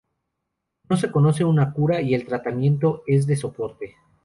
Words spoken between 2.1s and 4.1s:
el tratamiento es de soporte.